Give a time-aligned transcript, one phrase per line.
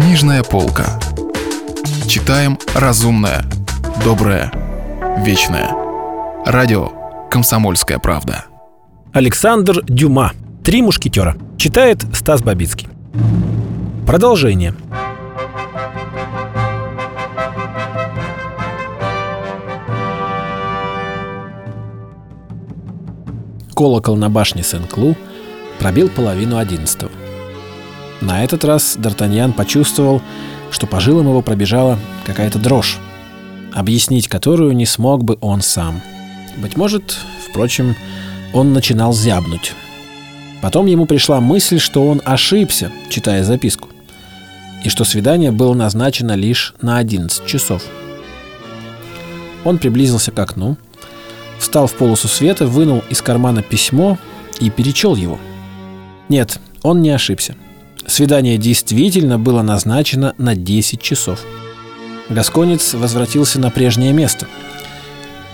[0.00, 0.98] Книжная полка.
[2.08, 3.44] Читаем разумное,
[4.02, 4.50] доброе,
[5.18, 5.74] вечное.
[6.46, 6.88] Радио
[7.30, 8.46] «Комсомольская правда».
[9.12, 10.32] Александр Дюма.
[10.64, 11.36] «Три мушкетера».
[11.58, 12.88] Читает Стас Бабицкий.
[14.06, 14.74] Продолжение.
[23.76, 25.14] Колокол на башне Сен-Клу
[25.78, 27.12] пробил половину одиннадцатого.
[28.20, 30.20] На этот раз Д'Артаньян почувствовал,
[30.70, 32.98] что по жилам его пробежала какая-то дрожь,
[33.72, 36.00] объяснить которую не смог бы он сам.
[36.58, 37.16] Быть может,
[37.48, 37.96] впрочем,
[38.52, 39.72] он начинал зябнуть.
[40.60, 43.88] Потом ему пришла мысль, что он ошибся, читая записку,
[44.84, 47.82] и что свидание было назначено лишь на 11 часов.
[49.64, 50.76] Он приблизился к окну,
[51.58, 54.18] встал в полосу света, вынул из кармана письмо
[54.58, 55.38] и перечел его.
[56.28, 57.56] Нет, он не ошибся.
[58.06, 61.40] Свидание действительно было назначено на 10 часов.
[62.28, 64.46] Гасконец возвратился на прежнее место.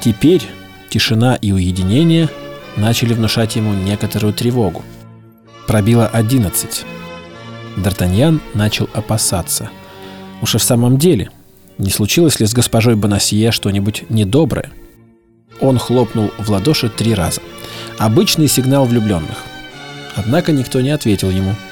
[0.00, 0.42] Теперь
[0.90, 2.28] тишина и уединение
[2.76, 4.84] начали внушать ему некоторую тревогу.
[5.66, 6.84] Пробило 11.
[7.76, 9.70] Д'Артаньян начал опасаться.
[10.42, 11.30] Уж и в самом деле,
[11.78, 14.70] не случилось ли с госпожой Бонасье что-нибудь недоброе?
[15.60, 17.40] Он хлопнул в ладоши три раза.
[17.98, 19.44] Обычный сигнал влюбленных.
[20.16, 21.54] Однако никто не ответил ему–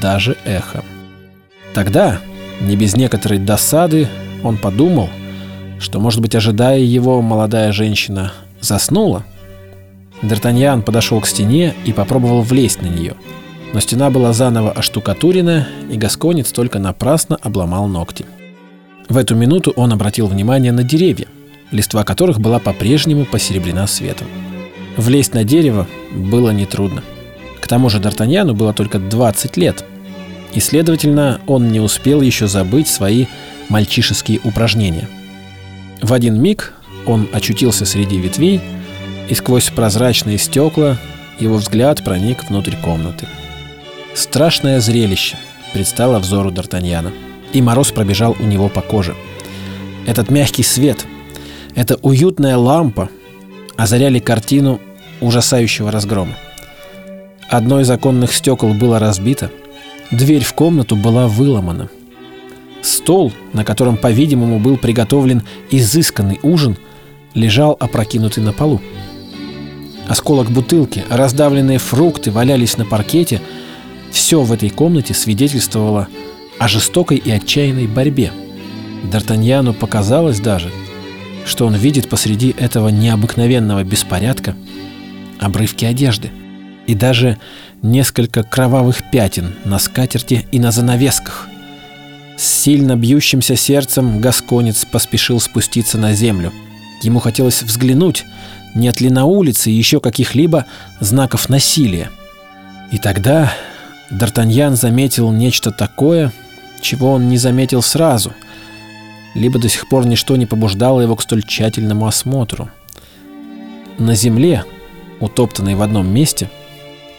[0.00, 0.84] даже эхо.
[1.74, 2.20] Тогда,
[2.60, 4.08] не без некоторой досады,
[4.42, 5.08] он подумал,
[5.80, 9.24] что, может быть, ожидая его, молодая женщина заснула.
[10.22, 13.14] Д'Артаньян подошел к стене и попробовал влезть на нее.
[13.72, 18.24] Но стена была заново оштукатурена, и Гасконец только напрасно обломал ногти.
[19.08, 21.26] В эту минуту он обратил внимание на деревья,
[21.70, 24.28] листва которых была по-прежнему посеребрена светом.
[24.96, 27.02] Влезть на дерево было нетрудно.
[27.64, 29.86] К тому же Д'Артаньяну было только 20 лет,
[30.52, 33.24] и, следовательно, он не успел еще забыть свои
[33.70, 35.08] мальчишеские упражнения.
[36.02, 36.74] В один миг
[37.06, 38.60] он очутился среди ветвей,
[39.30, 40.98] и сквозь прозрачные стекла
[41.40, 43.26] его взгляд проник внутрь комнаты.
[44.12, 45.38] Страшное зрелище
[45.72, 47.12] предстало взору Д'Артаньяна,
[47.54, 49.16] и мороз пробежал у него по коже.
[50.06, 51.06] Этот мягкий свет,
[51.74, 53.08] эта уютная лампа
[53.74, 54.82] озаряли картину
[55.22, 56.34] ужасающего разгрома.
[57.48, 59.50] Одно из оконных стекол было разбито,
[60.10, 61.88] дверь в комнату была выломана.
[62.82, 66.76] Стол, на котором, по-видимому, был приготовлен изысканный ужин,
[67.34, 68.80] лежал опрокинутый на полу.
[70.08, 73.40] Осколок бутылки, раздавленные фрукты валялись на паркете.
[74.10, 76.08] Все в этой комнате свидетельствовало
[76.58, 78.32] о жестокой и отчаянной борьбе.
[79.10, 80.70] Д'Артаньяну показалось даже,
[81.46, 84.54] что он видит посреди этого необыкновенного беспорядка
[85.40, 86.30] обрывки одежды–
[86.86, 87.38] и даже
[87.82, 91.48] несколько кровавых пятен на скатерти и на занавесках.
[92.36, 96.52] С сильно бьющимся сердцем Гасконец поспешил спуститься на землю.
[97.02, 98.24] Ему хотелось взглянуть,
[98.74, 100.66] нет ли на улице еще каких-либо
[101.00, 102.10] знаков насилия.
[102.90, 103.52] И тогда
[104.10, 106.32] Д'Артаньян заметил нечто такое,
[106.80, 108.32] чего он не заметил сразу,
[109.34, 112.68] либо до сих пор ничто не побуждало его к столь тщательному осмотру.
[113.98, 114.64] На земле,
[115.20, 116.50] утоптанной в одном месте,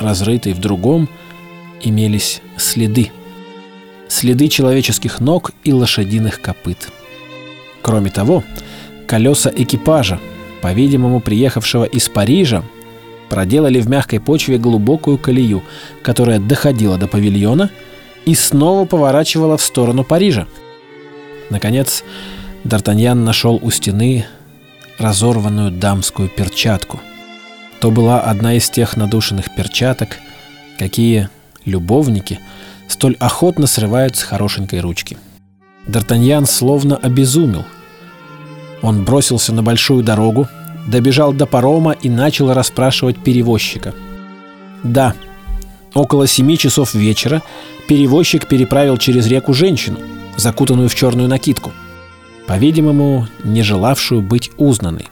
[0.00, 1.08] разрытой в другом,
[1.82, 3.10] имелись следы.
[4.08, 6.90] Следы человеческих ног и лошадиных копыт.
[7.82, 8.44] Кроме того,
[9.06, 10.20] колеса экипажа,
[10.62, 12.62] по-видимому, приехавшего из Парижа,
[13.28, 15.62] проделали в мягкой почве глубокую колею,
[16.02, 17.70] которая доходила до павильона
[18.26, 20.46] и снова поворачивала в сторону Парижа.
[21.48, 22.04] Наконец,
[22.64, 24.26] Д'Артаньян нашел у стены
[24.98, 27.00] разорванную дамскую перчатку–
[27.80, 30.18] то была одна из тех надушенных перчаток,
[30.78, 31.28] какие
[31.64, 32.38] любовники
[32.88, 35.16] столь охотно срывают с хорошенькой ручки.
[35.86, 37.64] Д'Артаньян словно обезумел.
[38.82, 40.48] Он бросился на большую дорогу,
[40.86, 43.94] добежал до парома и начал расспрашивать перевозчика.
[44.82, 45.14] Да,
[45.94, 47.42] около семи часов вечера
[47.88, 49.98] перевозчик переправил через реку женщину,
[50.36, 51.72] закутанную в черную накидку,
[52.46, 55.08] по-видимому, не желавшую быть узнанной.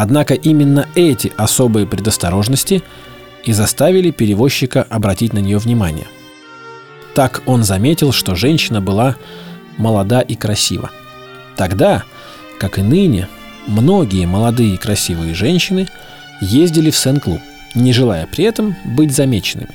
[0.00, 2.84] Однако именно эти особые предосторожности
[3.42, 6.06] и заставили перевозчика обратить на нее внимание.
[7.16, 9.16] Так он заметил, что женщина была
[9.76, 10.92] молода и красива.
[11.56, 12.04] Тогда,
[12.60, 13.26] как и ныне,
[13.66, 15.88] многие молодые и красивые женщины
[16.40, 17.40] ездили в Сен-Клу,
[17.74, 19.74] не желая при этом быть замеченными.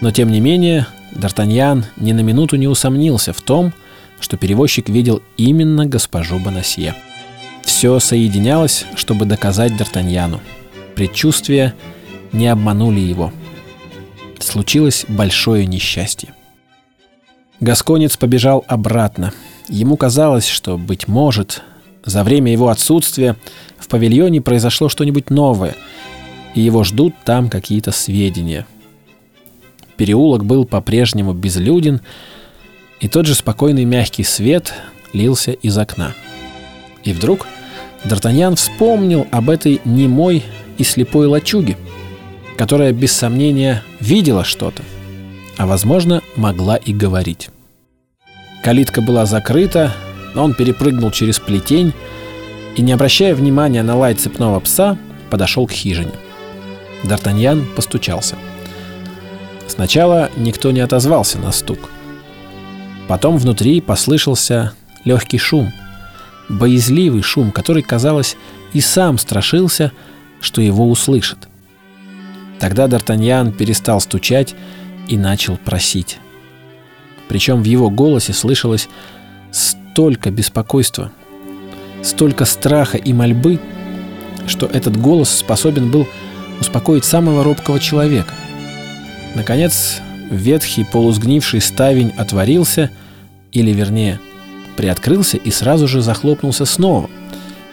[0.00, 3.72] Но тем не менее, Д'Артаньян ни на минуту не усомнился в том,
[4.18, 6.96] что перевозчик видел именно госпожу Бонасье.
[7.82, 10.38] Все соединялось, чтобы доказать Д'Артаньяну.
[10.94, 11.74] Предчувствия
[12.30, 13.32] не обманули его.
[14.38, 16.32] Случилось большое несчастье.
[17.58, 19.32] Гасконец побежал обратно.
[19.68, 21.64] Ему казалось, что, быть может,
[22.04, 23.34] за время его отсутствия
[23.78, 25.74] в павильоне произошло что-нибудь новое,
[26.54, 28.64] и его ждут там какие-то сведения.
[29.96, 32.00] Переулок был по-прежнему безлюден,
[33.00, 34.72] и тот же спокойный мягкий свет
[35.12, 36.14] лился из окна.
[37.02, 37.48] И вдруг
[38.04, 40.44] Д'Артаньян вспомнил об этой немой
[40.78, 41.76] и слепой лачуге,
[42.56, 44.82] которая без сомнения видела что-то,
[45.56, 47.50] а, возможно, могла и говорить.
[48.64, 49.92] Калитка была закрыта,
[50.34, 51.92] но он перепрыгнул через плетень
[52.76, 54.96] и, не обращая внимания на лай цепного пса,
[55.30, 56.12] подошел к хижине.
[57.04, 58.36] Д'Артаньян постучался.
[59.68, 61.90] Сначала никто не отозвался на стук.
[63.08, 64.72] Потом внутри послышался
[65.04, 65.72] легкий шум,
[66.48, 68.36] боязливый шум, который, казалось,
[68.72, 69.92] и сам страшился,
[70.40, 71.48] что его услышат.
[72.58, 74.54] Тогда Д'Артаньян перестал стучать
[75.08, 76.18] и начал просить.
[77.28, 78.88] Причем в его голосе слышалось
[79.50, 81.10] столько беспокойства,
[82.02, 83.58] столько страха и мольбы,
[84.46, 86.06] что этот голос способен был
[86.60, 88.34] успокоить самого робкого человека.
[89.34, 90.00] Наконец,
[90.30, 92.90] ветхий полусгнивший ставень отворился,
[93.50, 94.20] или вернее,
[94.76, 97.08] приоткрылся и сразу же захлопнулся снова.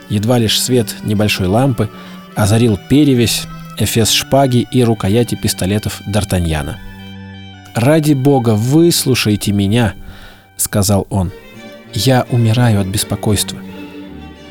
[0.09, 1.89] Едва лишь свет небольшой лампы
[2.35, 3.43] озарил перевесь,
[3.77, 6.75] эфес шпаги и рукояти пистолетов Д'Артаньяна.
[7.75, 9.93] «Ради бога, выслушайте меня!»—
[10.57, 11.31] сказал он.
[11.93, 13.59] «Я умираю от беспокойства.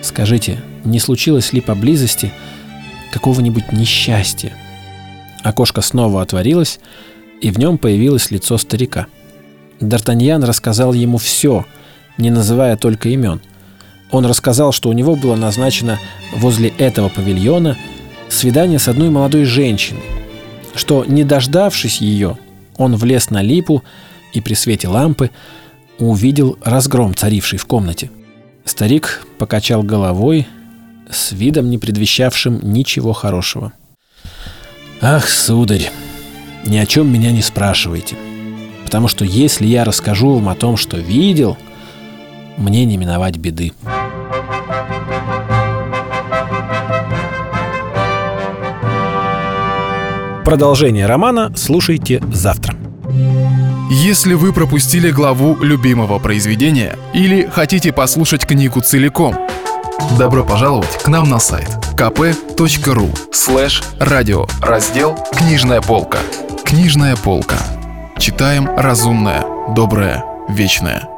[0.00, 2.32] Скажите, не случилось ли поблизости
[3.12, 4.52] какого-нибудь несчастья?»
[5.42, 6.80] Окошко снова отворилось,
[7.40, 9.06] и в нем появилось лицо старика.
[9.80, 11.64] Д'Артаньян рассказал ему все,
[12.18, 13.40] не называя только имен.
[14.10, 15.98] Он рассказал, что у него было назначено
[16.34, 17.76] возле этого павильона
[18.28, 20.02] свидание с одной молодой женщиной,
[20.74, 22.38] что, не дождавшись ее,
[22.76, 23.82] он влез на липу
[24.32, 25.30] и при свете лампы
[25.98, 28.10] увидел разгром, царивший в комнате.
[28.64, 30.46] Старик покачал головой
[31.10, 33.72] с видом, не предвещавшим ничего хорошего.
[35.00, 35.90] «Ах, сударь,
[36.66, 38.16] ни о чем меня не спрашивайте,
[38.84, 41.56] потому что если я расскажу вам о том, что видел,
[42.58, 43.72] мне не миновать беды».
[50.48, 52.74] Продолжение романа слушайте завтра.
[53.90, 59.36] Если вы пропустили главу любимого произведения или хотите послушать книгу целиком,
[60.18, 61.68] добро пожаловать к нам на сайт
[61.98, 66.18] kp.ru слэш радио раздел «Книжная полка».
[66.64, 67.58] Книжная полка.
[68.18, 69.44] Читаем разумное,
[69.74, 71.17] доброе, вечное.